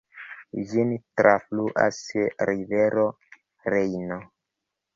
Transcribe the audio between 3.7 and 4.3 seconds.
Rejno.